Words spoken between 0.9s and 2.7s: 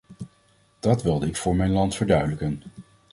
wilde ik voor mijn land verduidelijken.